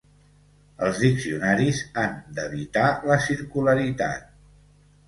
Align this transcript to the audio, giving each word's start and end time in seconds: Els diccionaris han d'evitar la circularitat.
Els 0.87 1.01
diccionaris 1.03 1.83
han 2.05 2.17
d'evitar 2.39 2.89
la 3.13 3.21
circularitat. 3.31 4.27